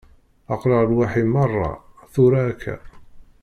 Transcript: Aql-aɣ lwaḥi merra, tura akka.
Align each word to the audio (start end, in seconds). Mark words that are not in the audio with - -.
Aql-aɣ 0.53 0.83
lwaḥi 0.89 1.23
merra, 1.33 1.71
tura 2.13 2.41
akka. 2.51 2.75